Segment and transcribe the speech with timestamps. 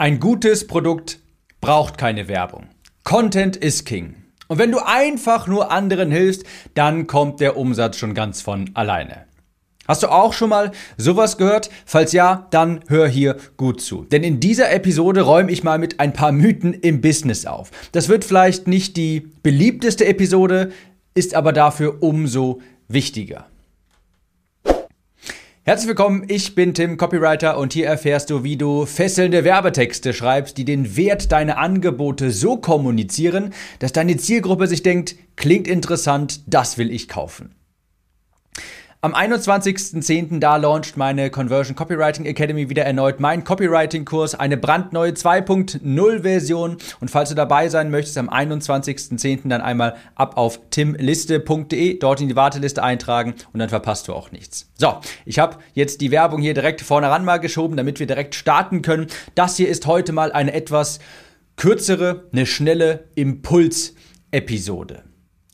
[0.00, 1.18] Ein gutes Produkt
[1.60, 2.68] braucht keine Werbung.
[3.02, 4.14] Content ist King.
[4.46, 9.24] Und wenn du einfach nur anderen hilfst, dann kommt der Umsatz schon ganz von alleine.
[9.88, 11.68] Hast du auch schon mal sowas gehört?
[11.84, 14.04] Falls ja, dann hör hier gut zu.
[14.04, 17.72] Denn in dieser Episode räume ich mal mit ein paar Mythen im Business auf.
[17.90, 20.70] Das wird vielleicht nicht die beliebteste Episode,
[21.14, 23.46] ist aber dafür umso wichtiger.
[25.68, 30.56] Herzlich willkommen, ich bin Tim, Copywriter und hier erfährst du, wie du fesselnde Werbetexte schreibst,
[30.56, 36.78] die den Wert deiner Angebote so kommunizieren, dass deine Zielgruppe sich denkt, klingt interessant, das
[36.78, 37.54] will ich kaufen.
[39.00, 40.40] Am 21.10.
[40.40, 46.78] da launcht meine Conversion Copywriting Academy wieder erneut mein Copywriting-Kurs, eine brandneue 2.0 Version.
[46.98, 49.50] Und falls du dabei sein möchtest, am 21.10.
[49.50, 54.32] dann einmal ab auf timliste.de, dort in die Warteliste eintragen und dann verpasst du auch
[54.32, 54.68] nichts.
[54.76, 58.34] So, ich habe jetzt die Werbung hier direkt vorne ran mal geschoben, damit wir direkt
[58.34, 59.06] starten können.
[59.36, 60.98] Das hier ist heute mal eine etwas
[61.54, 65.04] kürzere, eine schnelle Impuls-Episode.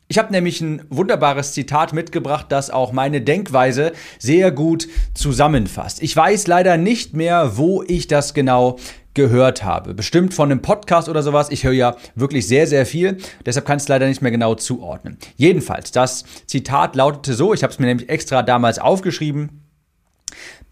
[0.07, 6.03] Ich habe nämlich ein wunderbares Zitat mitgebracht, das auch meine Denkweise sehr gut zusammenfasst.
[6.03, 8.79] Ich weiß leider nicht mehr, wo ich das genau
[9.15, 9.95] gehört habe.
[9.95, 11.49] Bestimmt von einem Podcast oder sowas.
[11.51, 13.17] Ich höre ja wirklich sehr, sehr viel.
[13.47, 15.17] Deshalb kann ich es leider nicht mehr genau zuordnen.
[15.37, 19.63] Jedenfalls, das Zitat lautete so, ich habe es mir nämlich extra damals aufgeschrieben.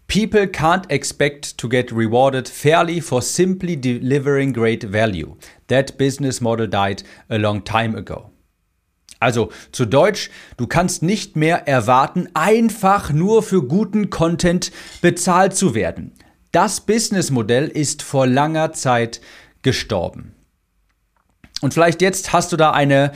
[0.07, 5.37] People can't expect to get rewarded fairly for simply delivering great value.
[5.69, 8.32] That business model died a long time ago.
[9.23, 14.71] Also zu Deutsch, du kannst nicht mehr erwarten, einfach nur für guten Content
[15.01, 16.11] bezahlt zu werden.
[16.51, 19.21] Das Businessmodell ist vor langer Zeit
[19.61, 20.35] gestorben.
[21.61, 23.13] Und vielleicht jetzt hast du da eine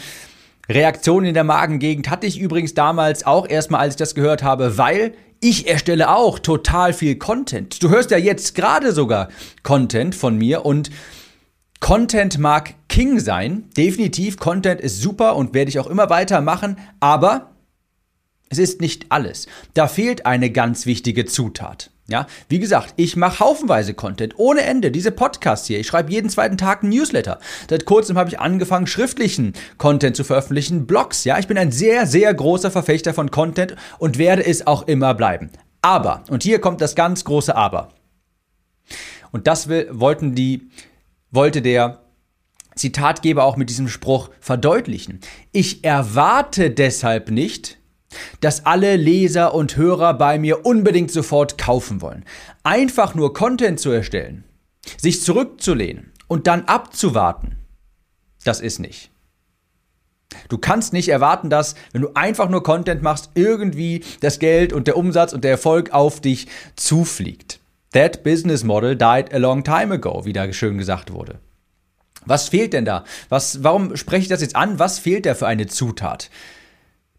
[0.70, 2.10] Reaktion in der Magengegend.
[2.10, 6.40] Hatte ich übrigens damals auch erstmal, als ich das gehört habe, weil ich erstelle auch
[6.40, 7.84] total viel Content.
[7.84, 9.28] Du hörst ja jetzt gerade sogar
[9.64, 10.90] Content von mir und
[11.80, 13.70] Content mag King sein.
[13.78, 17.52] Definitiv, Content ist super und werde ich auch immer weitermachen, aber
[18.50, 19.48] es ist nicht alles.
[19.74, 21.92] Da fehlt eine ganz wichtige Zutat.
[22.10, 24.92] Ja, wie gesagt, ich mache haufenweise Content ohne Ende.
[24.92, 27.40] Diese Podcasts hier, ich schreibe jeden zweiten Tag ein Newsletter.
[27.70, 31.26] Seit kurzem habe ich angefangen, schriftlichen Content zu veröffentlichen, Blogs.
[31.26, 35.14] Ja, ich bin ein sehr, sehr großer Verfechter von Content und werde es auch immer
[35.16, 35.50] bleiben.
[35.82, 37.90] Aber, und hier kommt das ganz große Aber.
[39.32, 40.70] Und das will, wollten die
[41.38, 42.02] wollte der
[42.76, 45.20] Zitatgeber auch mit diesem Spruch verdeutlichen.
[45.52, 47.78] Ich erwarte deshalb nicht,
[48.42, 52.26] dass alle Leser und Hörer bei mir unbedingt sofort kaufen wollen.
[52.64, 54.46] Einfach nur Content zu erstellen,
[54.98, 57.58] sich zurückzulehnen und dann abzuwarten,
[58.44, 59.12] das ist nicht.
[60.50, 64.88] Du kannst nicht erwarten, dass, wenn du einfach nur Content machst, irgendwie das Geld und
[64.88, 67.57] der Umsatz und der Erfolg auf dich zufliegt.
[67.94, 71.40] That business model died a long time ago, wie da schön gesagt wurde.
[72.26, 73.06] Was fehlt denn da?
[73.30, 74.80] Was, warum spreche ich das jetzt an?
[74.80, 76.30] Was fehlt da für eine Zutat?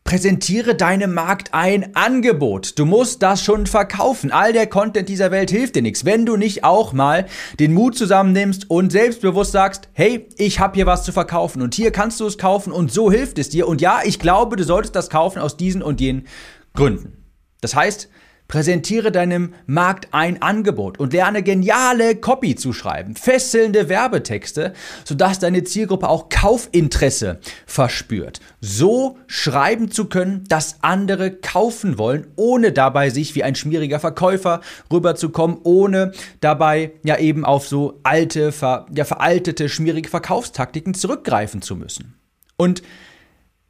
[0.05, 2.79] Präsentiere deinem Markt ein Angebot.
[2.79, 4.33] Du musst das schon verkaufen.
[4.33, 7.27] All der Content dieser Welt hilft dir nichts, wenn du nicht auch mal
[7.59, 11.91] den Mut zusammennimmst und selbstbewusst sagst, hey, ich habe hier was zu verkaufen und hier
[11.91, 13.69] kannst du es kaufen und so hilft es dir.
[13.69, 16.27] Und ja, ich glaube, du solltest das kaufen aus diesen und jenen
[16.75, 17.25] Gründen.
[17.61, 18.09] Das heißt,
[18.49, 24.73] Präsentiere deinem Markt ein Angebot und lerne geniale Copy zu schreiben, fesselnde Werbetexte,
[25.05, 28.41] sodass deine Zielgruppe auch Kaufinteresse verspürt.
[28.63, 34.63] So schreiben zu können, dass andere kaufen wollen, ohne dabei sich wie ein schmieriger Verkäufer
[34.91, 41.77] rüberzukommen, ohne dabei ja eben auf so alte, ver, ja veraltete, schmierige Verkaufstaktiken zurückgreifen zu
[41.77, 42.15] müssen.
[42.57, 42.83] Und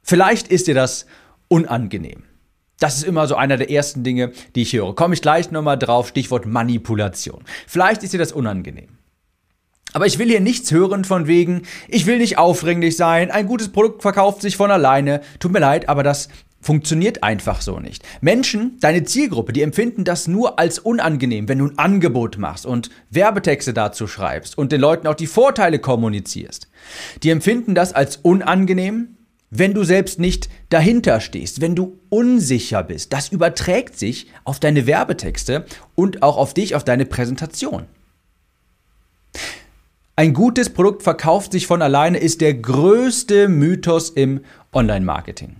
[0.03, 1.05] vielleicht ist dir das
[1.49, 2.28] unangenehm.
[2.79, 4.95] Das ist immer so einer der ersten Dinge, die ich höre.
[4.95, 7.43] Komme ich gleich nochmal drauf, Stichwort Manipulation.
[7.67, 8.97] Vielleicht ist dir das unangenehm.
[9.91, 13.69] Aber ich will hier nichts hören von wegen, ich will nicht aufdringlich sein, ein gutes
[13.69, 15.21] Produkt verkauft sich von alleine.
[15.39, 16.29] Tut mir leid, aber das
[16.61, 18.03] funktioniert einfach so nicht.
[18.21, 22.89] Menschen, deine Zielgruppe, die empfinden das nur als unangenehm, wenn du ein Angebot machst und
[23.09, 26.69] Werbetexte dazu schreibst und den Leuten auch die Vorteile kommunizierst.
[27.23, 29.17] Die empfinden das als unangenehm,
[29.51, 33.13] wenn du selbst nicht dahinter stehst, wenn du unsicher bist.
[33.13, 35.65] Das überträgt sich auf deine Werbetexte
[35.95, 37.85] und auch auf dich, auf deine Präsentation.
[40.15, 44.41] Ein gutes Produkt verkauft sich von alleine ist der größte Mythos im
[44.73, 45.55] Online-Marketing.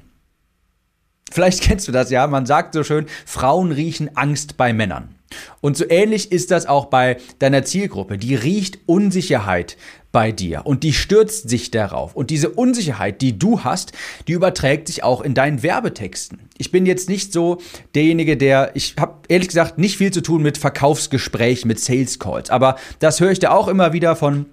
[1.32, 5.16] Vielleicht kennst du das ja, man sagt so schön, Frauen riechen Angst bei Männern.
[5.62, 8.18] Und so ähnlich ist das auch bei deiner Zielgruppe.
[8.18, 9.78] Die riecht Unsicherheit
[10.12, 12.16] bei dir und die stürzt sich darauf.
[12.16, 13.92] Und diese Unsicherheit, die du hast,
[14.28, 16.40] die überträgt sich auch in deinen Werbetexten.
[16.58, 17.60] Ich bin jetzt nicht so
[17.94, 22.50] derjenige, der, ich habe ehrlich gesagt nicht viel zu tun mit Verkaufsgesprächen, mit Sales Calls,
[22.50, 24.48] aber das höre ich da auch immer wieder von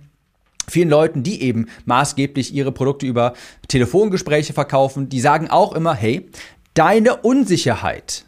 [0.69, 3.35] vielen Leuten, die eben maßgeblich ihre Produkte über
[3.69, 6.29] Telefongespräche verkaufen, die sagen auch immer, hey,
[6.75, 8.27] deine Unsicherheit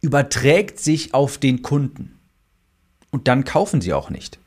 [0.00, 2.18] überträgt sich auf den Kunden.
[3.10, 4.38] Und dann kaufen sie auch nicht.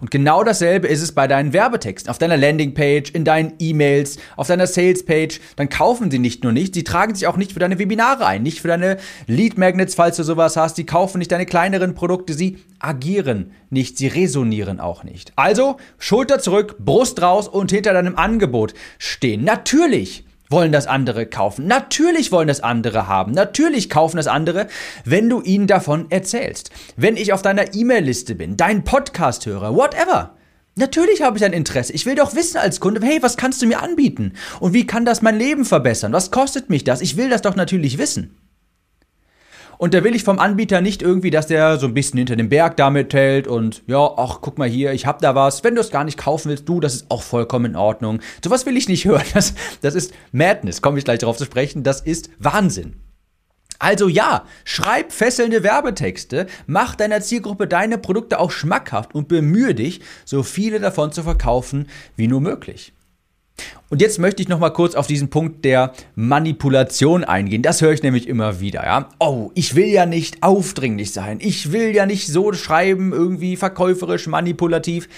[0.00, 4.48] Und genau dasselbe ist es bei deinen Werbetexten, auf deiner Landingpage, in deinen E-Mails, auf
[4.48, 5.40] deiner Salespage.
[5.56, 8.42] Dann kaufen sie nicht nur nicht, sie tragen sich auch nicht für deine Webinare ein,
[8.42, 10.78] nicht für deine Lead Magnets, falls du sowas hast.
[10.78, 15.32] Die kaufen nicht deine kleineren Produkte, sie agieren nicht, sie resonieren auch nicht.
[15.36, 19.44] Also Schulter zurück, Brust raus und hinter deinem Angebot stehen.
[19.44, 21.66] Natürlich wollen das andere kaufen.
[21.66, 23.32] Natürlich wollen das andere haben.
[23.32, 24.68] Natürlich kaufen das andere,
[25.04, 26.70] wenn du ihnen davon erzählst.
[26.96, 30.34] Wenn ich auf deiner E-Mail-Liste bin, deinen Podcast höre, whatever.
[30.76, 31.92] Natürlich habe ich ein Interesse.
[31.92, 34.34] Ich will doch wissen als Kunde, hey, was kannst du mir anbieten?
[34.60, 36.12] Und wie kann das mein Leben verbessern?
[36.12, 37.00] Was kostet mich das?
[37.00, 38.36] Ich will das doch natürlich wissen.
[39.78, 42.48] Und da will ich vom Anbieter nicht irgendwie, dass der so ein bisschen hinter dem
[42.48, 45.62] Berg damit hält und ja, ach, guck mal hier, ich hab da was.
[45.62, 48.18] Wenn du es gar nicht kaufen willst, du, das ist auch vollkommen in Ordnung.
[48.42, 49.24] Sowas will ich nicht hören.
[49.32, 51.84] Das, das ist Madness, komme ich gleich darauf zu sprechen.
[51.84, 52.96] Das ist Wahnsinn.
[53.78, 60.00] Also ja, schreib fesselnde Werbetexte, mach deiner Zielgruppe deine Produkte auch schmackhaft und bemühe dich,
[60.24, 62.92] so viele davon zu verkaufen wie nur möglich.
[63.90, 67.62] Und jetzt möchte ich noch mal kurz auf diesen Punkt der Manipulation eingehen.
[67.62, 69.08] Das höre ich nämlich immer wieder, ja.
[69.18, 71.38] Oh, ich will ja nicht aufdringlich sein.
[71.40, 75.08] Ich will ja nicht so schreiben, irgendwie verkäuferisch, manipulativ.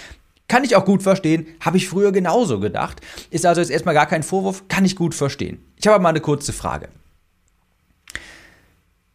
[0.47, 3.01] Kann ich auch gut verstehen, habe ich früher genauso gedacht.
[3.29, 5.59] Ist also jetzt erstmal gar kein Vorwurf, kann ich gut verstehen.
[5.77, 6.89] Ich habe aber mal eine kurze Frage.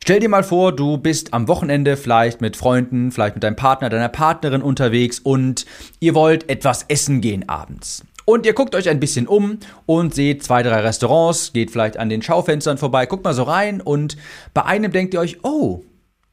[0.02, 3.88] Stell dir mal vor, du bist am Wochenende vielleicht mit Freunden, vielleicht mit deinem Partner,
[3.88, 5.67] deiner Partnerin unterwegs und
[5.99, 8.05] ihr wollt etwas essen gehen abends.
[8.26, 12.08] Und ihr guckt euch ein bisschen um und seht zwei, drei Restaurants, geht vielleicht an
[12.08, 14.17] den Schaufenstern vorbei, guckt mal so rein und
[14.52, 15.84] bei einem denkt ihr euch, oh,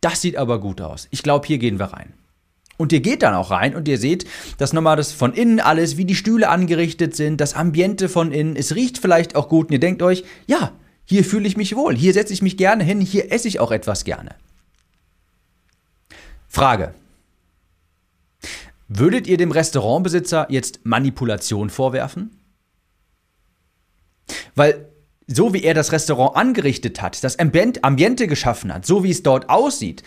[0.01, 1.07] das sieht aber gut aus.
[1.11, 2.13] Ich glaube, hier gehen wir rein.
[2.77, 4.25] Und ihr geht dann auch rein und ihr seht,
[4.57, 8.55] dass nochmal das von innen alles, wie die Stühle angerichtet sind, das Ambiente von innen,
[8.55, 10.71] es riecht vielleicht auch gut und ihr denkt euch, ja,
[11.05, 13.71] hier fühle ich mich wohl, hier setze ich mich gerne hin, hier esse ich auch
[13.71, 14.31] etwas gerne.
[16.47, 16.95] Frage.
[18.95, 22.37] Würdet ihr dem Restaurantbesitzer jetzt Manipulation vorwerfen?
[24.53, 24.87] Weil
[25.25, 29.49] so wie er das Restaurant angerichtet hat, das Ambiente geschaffen hat, so wie es dort
[29.49, 30.03] aussieht,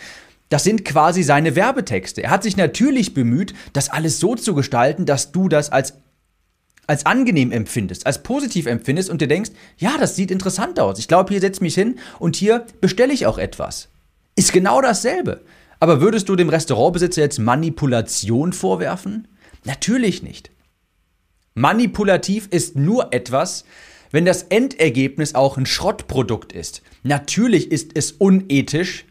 [0.47, 2.23] das sind quasi seine Werbetexte.
[2.23, 5.95] Er hat sich natürlich bemüht, das alles so zu gestalten, dass du das als,
[6.85, 10.99] als angenehm empfindest, als positiv empfindest und dir denkst, ja, das sieht interessant aus.
[10.99, 13.89] Ich glaube, hier setze ich mich hin und hier bestelle ich auch etwas.
[14.37, 15.41] Ist genau dasselbe.
[15.79, 19.27] Aber würdest du dem Restaurantbesitzer jetzt Manipulation vorwerfen?
[19.63, 20.51] Natürlich nicht.
[21.53, 23.65] Manipulativ ist nur etwas,
[24.11, 26.81] wenn das Endergebnis auch ein Schrottprodukt ist.
[27.03, 29.05] Natürlich ist es unethisch,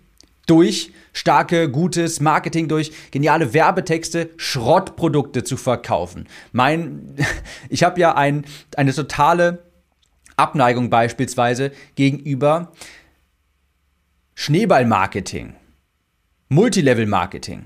[0.46, 6.28] durch starke, gutes Marketing, durch geniale Werbetexte Schrottprodukte zu verkaufen.
[6.52, 7.16] Mein,
[7.68, 8.44] ich habe ja ein,
[8.76, 9.64] eine totale
[10.36, 12.72] Abneigung beispielsweise gegenüber
[14.34, 15.54] Schneeballmarketing.
[16.48, 17.64] Multilevel-Marketing.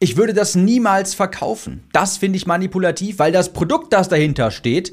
[0.00, 1.84] Ich würde das niemals verkaufen.
[1.92, 4.92] Das finde ich manipulativ, weil das Produkt, das dahinter steht,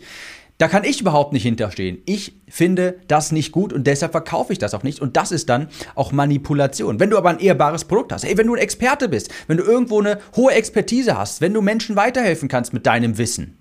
[0.60, 1.98] da kann ich überhaupt nicht hinterstehen.
[2.06, 5.01] Ich finde das nicht gut und deshalb verkaufe ich das auch nicht.
[5.01, 7.00] Und das ist dann auch Manipulation.
[7.00, 9.63] Wenn du aber ein ehrbares Produkt hast, ey, wenn du ein Experte bist, wenn du
[9.63, 13.57] irgendwo eine hohe Expertise hast, wenn du Menschen weiterhelfen kannst mit deinem Wissen,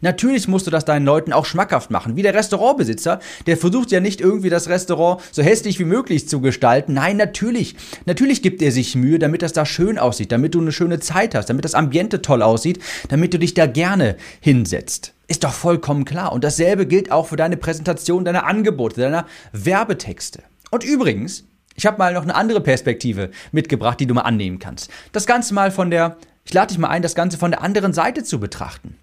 [0.00, 2.16] Natürlich musst du das deinen Leuten auch schmackhaft machen.
[2.16, 6.40] Wie der Restaurantbesitzer, der versucht ja nicht irgendwie das Restaurant so hässlich wie möglich zu
[6.40, 6.94] gestalten.
[6.94, 7.76] Nein, natürlich.
[8.06, 11.34] Natürlich gibt er sich Mühe, damit das da schön aussieht, damit du eine schöne Zeit
[11.34, 15.12] hast, damit das Ambiente toll aussieht, damit du dich da gerne hinsetzt.
[15.28, 16.32] Ist doch vollkommen klar.
[16.32, 20.42] Und dasselbe gilt auch für deine Präsentation deiner Angebote, deiner Werbetexte.
[20.70, 21.44] Und übrigens,
[21.74, 24.90] ich habe mal noch eine andere Perspektive mitgebracht, die du mal annehmen kannst.
[25.12, 27.92] Das Ganze mal von der, ich lade dich mal ein, das Ganze von der anderen
[27.92, 28.96] Seite zu betrachten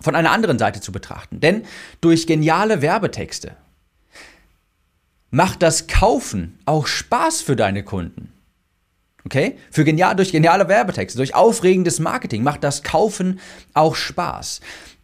[0.00, 1.40] von einer anderen Seite zu betrachten.
[1.40, 1.64] Denn
[2.00, 3.56] durch geniale Werbetexte
[5.30, 8.32] macht das Kaufen auch Spaß für deine Kunden.
[9.24, 9.58] Okay?
[9.70, 13.40] Für genial, durch geniale Werbetexte, durch aufregendes Marketing macht das Kaufen
[13.74, 14.60] auch Spaß.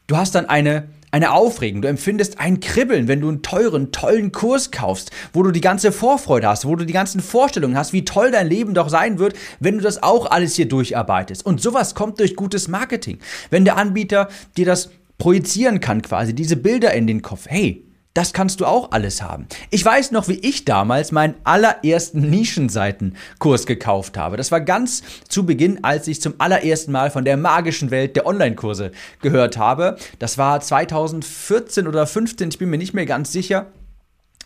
[0.06, 4.32] Du hast dann eine eine Aufregung, du empfindest ein Kribbeln, wenn du einen teuren, tollen
[4.32, 8.04] Kurs kaufst, wo du die ganze Vorfreude hast, wo du die ganzen Vorstellungen hast, wie
[8.04, 11.46] toll dein Leben doch sein wird, wenn du das auch alles hier durcharbeitest.
[11.46, 13.18] Und sowas kommt durch gutes Marketing.
[13.50, 17.85] Wenn der Anbieter dir das projizieren kann, quasi diese Bilder in den Kopf, hey,
[18.16, 19.46] Das kannst du auch alles haben.
[19.68, 24.38] Ich weiß noch, wie ich damals meinen allerersten Nischenseitenkurs gekauft habe.
[24.38, 28.24] Das war ganz zu Beginn, als ich zum allerersten Mal von der magischen Welt der
[28.24, 29.98] Online-Kurse gehört habe.
[30.18, 33.66] Das war 2014 oder 15, ich bin mir nicht mehr ganz sicher.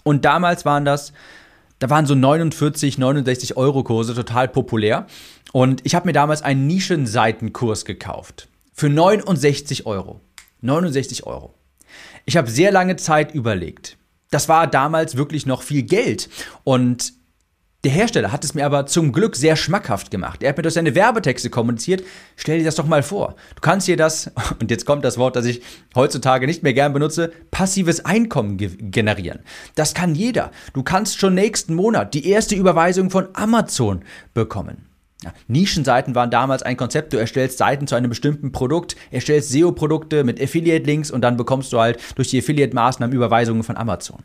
[0.03, 1.13] Und damals waren das
[1.79, 5.07] da waren so 49, 69 Euro Kurse total populär.
[5.53, 8.49] Und ich habe mir damals einen Nischenseitenkurs gekauft.
[8.75, 10.21] Für 69 Euro.
[10.61, 11.55] 69 Euro.
[12.25, 13.97] Ich habe sehr lange Zeit überlegt.
[14.31, 16.29] Das war damals wirklich noch viel Geld.
[16.65, 17.13] Und
[17.83, 20.43] der Hersteller hat es mir aber zum Glück sehr schmackhaft gemacht.
[20.43, 22.05] Er hat mir durch seine Werbetexte kommuniziert.
[22.37, 23.37] Stell dir das doch mal vor.
[23.55, 25.63] Du kannst hier das, und jetzt kommt das Wort, das ich
[25.95, 29.41] heutzutage nicht mehr gern benutze, passives Einkommen ge generieren.
[29.77, 30.51] Das kann jeder.
[30.75, 34.90] Du kannst schon nächsten Monat die erste Überweisung von Amazon bekommen.
[35.23, 37.13] Ja, Nischenseiten waren damals ein Konzept.
[37.13, 41.79] Du erstellst Seiten zu einem bestimmten Produkt, erstellst SEO-Produkte mit Affiliate-Links und dann bekommst du
[41.79, 44.21] halt durch die Affiliate-Maßnahmen Überweisungen von Amazon.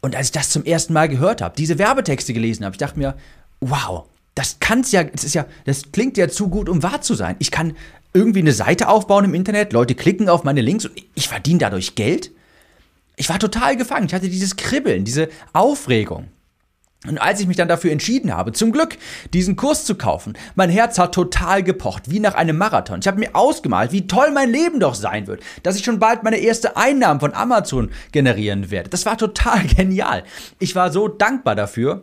[0.00, 2.98] Und als ich das zum ersten Mal gehört habe, diese Werbetexte gelesen habe, ich dachte
[2.98, 3.16] mir,
[3.60, 7.14] wow, das kann's ja, das ist ja, das klingt ja zu gut, um wahr zu
[7.14, 7.36] sein.
[7.40, 7.76] Ich kann
[8.12, 11.94] irgendwie eine Seite aufbauen im Internet, Leute klicken auf meine Links und ich verdiene dadurch
[11.94, 12.30] Geld.
[13.16, 14.06] Ich war total gefangen.
[14.06, 16.28] Ich hatte dieses Kribbeln, diese Aufregung.
[17.06, 18.98] Und als ich mich dann dafür entschieden habe, zum Glück
[19.32, 23.00] diesen Kurs zu kaufen, mein Herz hat total gepocht, wie nach einem Marathon.
[23.00, 26.24] Ich habe mir ausgemalt, wie toll mein Leben doch sein wird, dass ich schon bald
[26.24, 28.90] meine erste Einnahmen von Amazon generieren werde.
[28.90, 30.24] Das war total genial.
[30.58, 32.02] Ich war so dankbar dafür,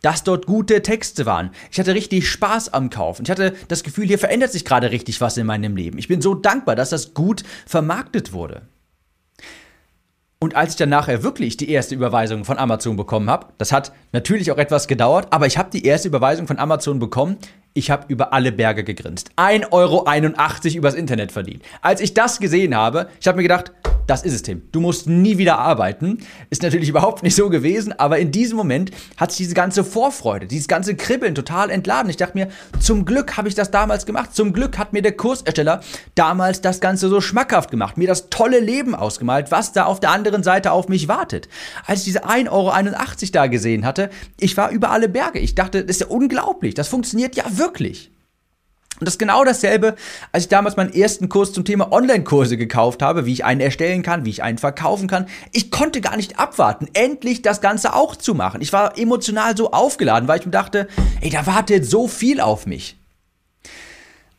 [0.00, 1.50] dass dort gute Texte waren.
[1.70, 3.22] Ich hatte richtig Spaß am Kaufen.
[3.22, 5.98] Ich hatte das Gefühl, hier verändert sich gerade richtig was in meinem Leben.
[5.98, 8.62] Ich bin so dankbar, dass das gut vermarktet wurde.
[10.42, 13.92] Und als ich dann nachher wirklich die erste Überweisung von Amazon bekommen habe, das hat
[14.10, 17.36] natürlich auch etwas gedauert, aber ich habe die erste Überweisung von Amazon bekommen.
[17.74, 19.30] Ich habe über alle Berge gegrinst.
[19.36, 21.62] 1,81 Euro übers Internet verdient.
[21.80, 23.70] Als ich das gesehen habe, ich habe mir gedacht,
[24.12, 24.60] das ist es, Tim.
[24.72, 26.18] Du musst nie wieder arbeiten.
[26.50, 30.46] Ist natürlich überhaupt nicht so gewesen, aber in diesem Moment hat sich diese ganze Vorfreude,
[30.46, 32.10] dieses ganze Kribbeln total entladen.
[32.10, 34.34] Ich dachte mir, zum Glück habe ich das damals gemacht.
[34.34, 35.80] Zum Glück hat mir der Kursersteller
[36.14, 40.10] damals das Ganze so schmackhaft gemacht, mir das tolle Leben ausgemalt, was da auf der
[40.10, 41.48] anderen Seite auf mich wartet.
[41.86, 45.38] Als ich diese 1,81 Euro da gesehen hatte, ich war über alle Berge.
[45.38, 46.74] Ich dachte, das ist ja unglaublich.
[46.74, 48.11] Das funktioniert ja wirklich.
[49.02, 49.96] Und das ist genau dasselbe,
[50.30, 54.04] als ich damals meinen ersten Kurs zum Thema Online-Kurse gekauft habe, wie ich einen erstellen
[54.04, 55.26] kann, wie ich einen verkaufen kann.
[55.50, 58.60] Ich konnte gar nicht abwarten, endlich das Ganze auch zu machen.
[58.60, 60.86] Ich war emotional so aufgeladen, weil ich mir dachte,
[61.20, 63.01] ey, da wartet so viel auf mich.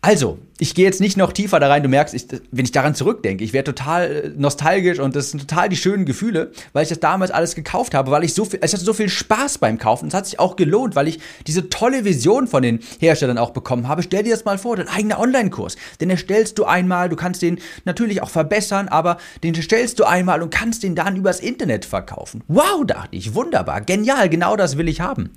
[0.04, 1.82] Also, ich gehe jetzt nicht noch tiefer da rein.
[1.82, 5.48] Du merkst, ich, wenn ich daran zurückdenke, ich werde total äh, nostalgisch und das sind
[5.48, 8.60] total die schönen Gefühle, weil ich das damals alles gekauft habe, weil ich so viel,
[8.62, 10.10] ich hatte so viel Spaß beim Kaufen.
[10.10, 13.88] Es hat sich auch gelohnt, weil ich diese tolle Vision von den Herstellern auch bekommen
[13.88, 14.04] habe.
[14.04, 15.78] Stell dir das mal vor, dein eigener Online-Kurs.
[16.02, 20.42] Den erstellst du einmal, du kannst den natürlich auch verbessern, aber den erstellst du einmal
[20.42, 22.44] und kannst den dann übers Internet verkaufen.
[22.50, 25.30] Wow, dachte ich, wunderbar, genial, genau das will ich haben.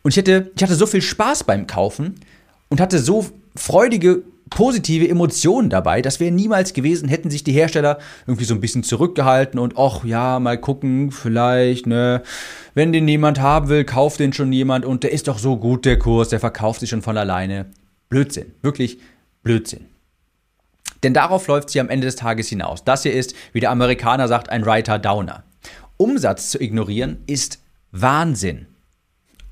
[0.00, 2.14] Und ich hatte, ich hatte so viel Spaß beim Kaufen
[2.68, 6.02] und hatte so freudige, positive Emotionen dabei.
[6.02, 10.04] Das wäre niemals gewesen, hätten sich die Hersteller irgendwie so ein bisschen zurückgehalten und ach
[10.04, 12.22] ja, mal gucken, vielleicht, ne,
[12.74, 15.84] wenn den niemand haben will, kauft den schon jemand und der ist doch so gut,
[15.84, 17.66] der Kurs, der verkauft sich schon von alleine.
[18.08, 18.98] Blödsinn, wirklich
[19.42, 19.86] Blödsinn.
[21.02, 22.84] Denn darauf läuft sie am Ende des Tages hinaus.
[22.84, 25.44] Das hier ist, wie der Amerikaner sagt, ein Writer Downer.
[25.96, 27.60] Umsatz zu ignorieren ist
[27.92, 28.66] Wahnsinn.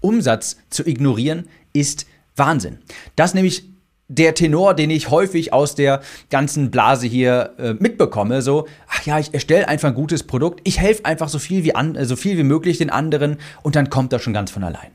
[0.01, 2.07] Umsatz zu ignorieren ist
[2.37, 2.79] Wahnsinn.
[3.17, 3.65] Das nämlich
[4.09, 6.01] der Tenor, den ich häufig aus der
[6.31, 10.79] ganzen Blase hier äh, mitbekomme, so, ach ja, ich erstelle einfach ein gutes Produkt, ich
[10.79, 14.13] helfe einfach so viel wie an, so viel wie möglich den anderen und dann kommt
[14.13, 14.93] das schon ganz von allein.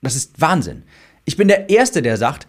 [0.00, 0.84] Das ist Wahnsinn.
[1.26, 2.46] Ich bin der Erste, der sagt,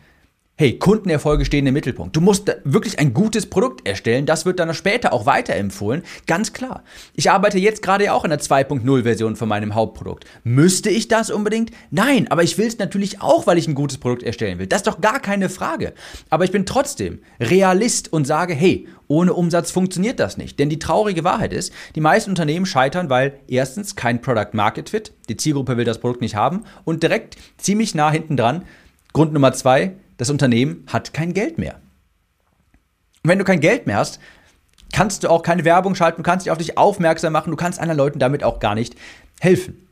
[0.58, 2.16] Hey, Kundenerfolge stehen im Mittelpunkt.
[2.16, 4.26] Du musst wirklich ein gutes Produkt erstellen.
[4.26, 6.02] Das wird dann später auch weiterempfohlen.
[6.28, 6.86] Ganz klar.
[7.14, 10.24] Ich arbeite jetzt gerade auch in der 2.0 Version von meinem Hauptprodukt.
[10.46, 11.72] Müsste ich das unbedingt?
[11.92, 14.66] Nein, aber ich will es natürlich auch, weil ich ein gutes Produkt erstellen will.
[14.66, 15.94] Das ist doch gar keine Frage.
[16.30, 20.58] Aber ich bin trotzdem Realist und sage, hey, ohne Umsatz funktioniert das nicht.
[20.58, 25.12] Denn die traurige Wahrheit ist, die meisten Unternehmen scheitern, weil erstens kein Product Market Fit,
[25.28, 28.64] die Zielgruppe will das Produkt nicht haben und direkt ziemlich nah hinten dran,
[29.12, 31.76] Grund Nummer zwei, das Unternehmen hat kein Geld mehr.
[33.24, 34.20] Und wenn du kein Geld mehr hast,
[34.94, 37.80] kannst du auch keine Werbung schalten, du kannst dich auf dich aufmerksam machen, du kannst
[37.80, 38.96] anderen Leuten damit auch gar nicht
[39.40, 39.88] helfen.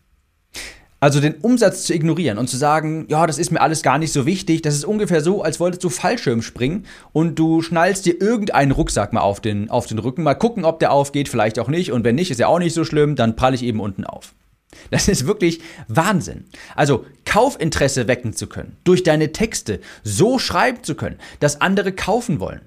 [1.00, 4.14] Also den Umsatz zu ignorieren und zu sagen, ja, das ist mir alles gar nicht
[4.14, 8.22] so wichtig, das ist ungefähr so, als wolltest du Fallschirm springen und du schnallst dir
[8.22, 11.68] irgendeinen Rucksack mal auf den, auf den Rücken, mal gucken, ob der aufgeht, vielleicht auch
[11.68, 14.06] nicht und wenn nicht, ist ja auch nicht so schlimm, dann pralle ich eben unten
[14.06, 14.34] auf.
[14.92, 16.46] Das ist wirklich Wahnsinn.
[16.76, 22.40] Also Kaufinteresse wecken zu können, durch deine Texte so schreiben zu können, dass andere kaufen
[22.40, 22.62] wollen.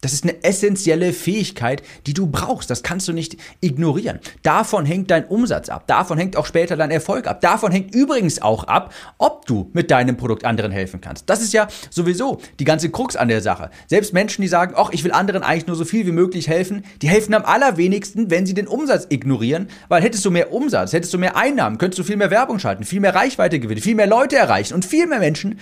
[0.00, 2.70] Das ist eine essentielle Fähigkeit, die du brauchst.
[2.70, 4.20] Das kannst du nicht ignorieren.
[4.44, 5.88] Davon hängt dein Umsatz ab.
[5.88, 7.40] Davon hängt auch später dein Erfolg ab.
[7.40, 11.28] Davon hängt übrigens auch ab, ob du mit deinem Produkt anderen helfen kannst.
[11.28, 13.70] Das ist ja sowieso die ganze Krux an der Sache.
[13.88, 16.84] Selbst Menschen, die sagen, ach, ich will anderen eigentlich nur so viel wie möglich helfen,
[17.02, 21.12] die helfen am allerwenigsten, wenn sie den Umsatz ignorieren, weil hättest du mehr Umsatz, hättest
[21.12, 24.06] du mehr Einnahmen, könntest du viel mehr Werbung schalten, viel mehr Reichweite gewinnen, viel mehr
[24.06, 25.58] Leute erreichen und viel mehr Menschen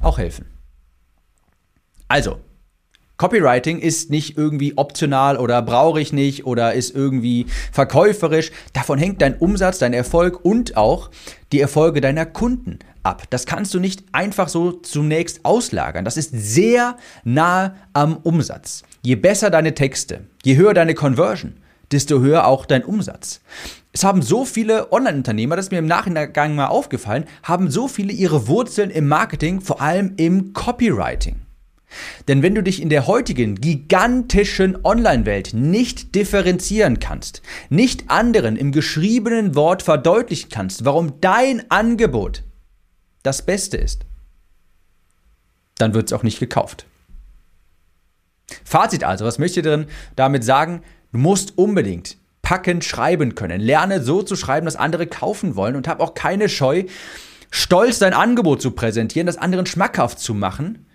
[0.00, 0.46] auch helfen.
[2.06, 2.38] Also,
[3.22, 8.50] Copywriting ist nicht irgendwie optional oder brauche ich nicht oder ist irgendwie verkäuferisch.
[8.72, 11.08] Davon hängt dein Umsatz, dein Erfolg und auch
[11.52, 13.22] die Erfolge deiner Kunden ab.
[13.30, 16.04] Das kannst du nicht einfach so zunächst auslagern.
[16.04, 18.82] Das ist sehr nahe am Umsatz.
[19.02, 21.58] Je besser deine Texte, je höher deine Conversion,
[21.92, 23.40] desto höher auch dein Umsatz.
[23.92, 28.12] Es haben so viele Online-Unternehmer, das ist mir im Nachhinein mal aufgefallen, haben so viele
[28.12, 31.41] ihre Wurzeln im Marketing, vor allem im Copywriting.
[32.28, 38.72] Denn wenn du dich in der heutigen gigantischen Online-Welt nicht differenzieren kannst, nicht anderen im
[38.72, 42.44] geschriebenen Wort verdeutlichen kannst, warum dein Angebot
[43.22, 44.04] das Beste ist,
[45.78, 46.86] dann wird es auch nicht gekauft.
[48.64, 50.82] Fazit also, was möchte ich dir damit sagen?
[51.12, 53.60] Du musst unbedingt packend schreiben können.
[53.60, 56.84] Lerne so zu schreiben, dass andere kaufen wollen und hab auch keine Scheu,
[57.50, 60.86] stolz dein Angebot zu präsentieren, das anderen schmackhaft zu machen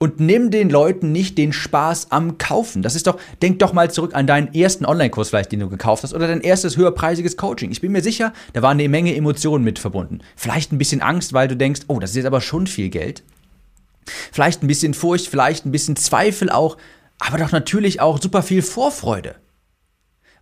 [0.00, 2.82] und nimm den Leuten nicht den Spaß am Kaufen.
[2.82, 6.04] Das ist doch, denk doch mal zurück an deinen ersten Online-Kurs vielleicht, den du gekauft
[6.04, 7.72] hast oder dein erstes höherpreisiges Coaching.
[7.72, 10.20] Ich bin mir sicher, da waren eine Menge Emotionen mit verbunden.
[10.36, 13.24] Vielleicht ein bisschen Angst, weil du denkst, oh, das ist jetzt aber schon viel Geld.
[14.32, 16.76] Vielleicht ein bisschen Furcht, vielleicht ein bisschen Zweifel auch,
[17.18, 19.34] aber doch natürlich auch super viel Vorfreude.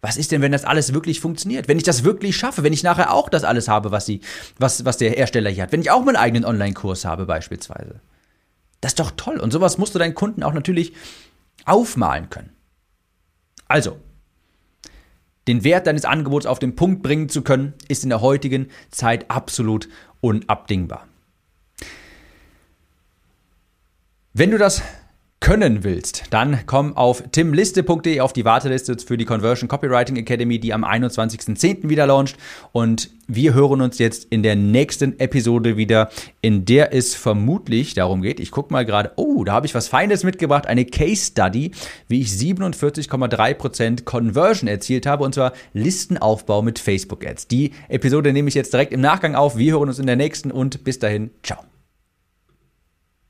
[0.02, 1.66] Was ist denn, wenn das alles wirklich funktioniert?
[1.66, 4.20] Wenn ich das wirklich schaffe, wenn ich nachher auch das alles habe, was, sie,
[4.58, 8.00] was, was der Hersteller hier hat, wenn ich auch meinen eigenen Online-Kurs habe beispielsweise.
[8.80, 9.38] Das ist doch toll.
[9.38, 10.92] Und sowas musst du deinen Kunden auch natürlich
[11.64, 12.50] aufmalen können.
[13.68, 13.99] Also,
[15.49, 19.30] den Wert deines Angebots auf den Punkt bringen zu können, ist in der heutigen Zeit
[19.30, 19.88] absolut
[20.21, 21.06] unabdingbar.
[24.33, 24.83] Wenn du das
[25.46, 30.74] können willst, dann komm auf timliste.de auf die Warteliste für die Conversion Copywriting Academy, die
[30.74, 31.88] am 21.10.
[31.88, 32.36] wieder launcht.
[32.72, 36.10] Und wir hören uns jetzt in der nächsten Episode wieder,
[36.40, 39.86] in der es vermutlich darum geht, ich gucke mal gerade, oh, da habe ich was
[39.86, 41.70] Feines mitgebracht, eine Case Study,
[42.08, 47.47] wie ich 47,3% Conversion erzielt habe, und zwar Listenaufbau mit Facebook Ads.
[47.47, 49.56] Die Episode nehme ich jetzt direkt im Nachgang auf.
[49.56, 51.60] Wir hören uns in der nächsten und bis dahin, ciao.